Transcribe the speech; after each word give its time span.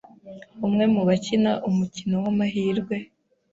umwe 0.65 0.83
mu 0.93 1.01
bakina 1.07 1.51
umukino 1.69 2.15
w’amahirwe 2.23 2.95